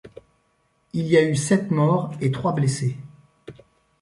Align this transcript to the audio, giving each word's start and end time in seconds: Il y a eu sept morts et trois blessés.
Il 0.93 1.05
y 1.05 1.15
a 1.15 1.21
eu 1.29 1.35
sept 1.35 1.69
morts 1.69 2.15
et 2.21 2.31
trois 2.31 2.53
blessés. 2.53 2.97